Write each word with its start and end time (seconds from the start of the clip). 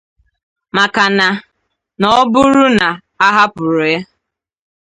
Maka 0.75 1.03
na 1.17 1.27
na 1.99 2.07
ọ 2.19 2.21
bụrụ 2.31 2.65
na 2.79 2.87
a 3.25 3.27
hapụrụ 3.37 3.81
ha 3.91 3.99